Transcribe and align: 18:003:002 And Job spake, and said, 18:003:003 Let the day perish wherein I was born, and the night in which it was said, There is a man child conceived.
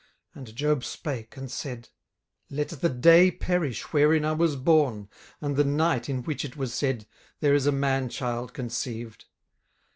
18:003:002 0.35 0.37
And 0.47 0.55
Job 0.55 0.83
spake, 0.83 1.37
and 1.37 1.51
said, 1.51 1.89
18:003:003 2.49 2.57
Let 2.57 2.69
the 2.69 2.89
day 2.89 3.29
perish 3.29 3.83
wherein 3.93 4.25
I 4.25 4.31
was 4.31 4.55
born, 4.55 5.09
and 5.39 5.55
the 5.55 5.63
night 5.63 6.09
in 6.09 6.23
which 6.23 6.43
it 6.43 6.57
was 6.57 6.73
said, 6.73 7.05
There 7.39 7.53
is 7.53 7.67
a 7.67 7.71
man 7.71 8.09
child 8.09 8.51
conceived. 8.55 9.25